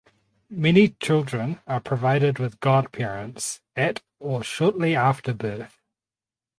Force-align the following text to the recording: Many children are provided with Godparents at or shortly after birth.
Many 0.49 0.89
children 0.99 1.59
are 1.67 1.79
provided 1.79 2.39
with 2.39 2.59
Godparents 2.59 3.61
at 3.75 4.01
or 4.19 4.43
shortly 4.43 4.95
after 4.95 5.31
birth. 5.31 5.77